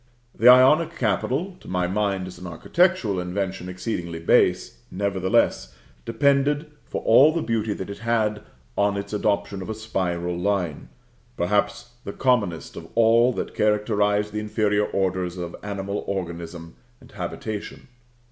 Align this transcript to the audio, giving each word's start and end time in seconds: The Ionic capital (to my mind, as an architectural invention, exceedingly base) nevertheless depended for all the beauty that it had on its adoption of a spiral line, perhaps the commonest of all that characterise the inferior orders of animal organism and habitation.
The 0.33 0.47
Ionic 0.47 0.97
capital 0.97 1.57
(to 1.59 1.67
my 1.67 1.85
mind, 1.85 2.25
as 2.25 2.39
an 2.39 2.47
architectural 2.47 3.19
invention, 3.19 3.69
exceedingly 3.69 4.17
base) 4.17 4.79
nevertheless 4.89 5.75
depended 6.05 6.71
for 6.87 7.03
all 7.03 7.31
the 7.31 7.43
beauty 7.43 7.73
that 7.75 7.87
it 7.87 7.99
had 7.99 8.41
on 8.75 8.97
its 8.97 9.13
adoption 9.13 9.61
of 9.61 9.69
a 9.69 9.75
spiral 9.75 10.35
line, 10.39 10.89
perhaps 11.37 11.91
the 12.03 12.13
commonest 12.13 12.75
of 12.75 12.87
all 12.95 13.31
that 13.33 13.53
characterise 13.53 14.31
the 14.31 14.39
inferior 14.39 14.85
orders 14.87 15.37
of 15.37 15.55
animal 15.61 16.03
organism 16.07 16.77
and 16.99 17.11
habitation. 17.11 17.87